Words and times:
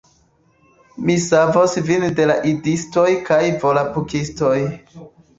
Mi 1.09 1.17
savos 1.25 1.75
vin 1.89 2.05
de 2.19 2.25
la 2.31 2.37
Idistoj 2.51 3.03
kaj 3.27 3.37
Volapukistoj 3.65 4.55